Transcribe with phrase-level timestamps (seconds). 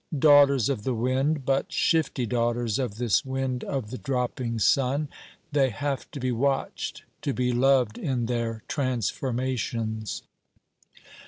[0.17, 5.09] Daughters of the wind, but shifty daughters of this wind of the dropping sun,
[5.51, 10.23] they have to be watched to be loved in their transformations.